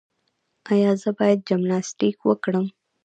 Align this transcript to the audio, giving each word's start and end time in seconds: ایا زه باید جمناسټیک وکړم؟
ایا 0.71 0.91
زه 1.01 1.09
باید 1.19 1.39
جمناسټیک 1.49 2.17
وکړم؟ 2.25 2.65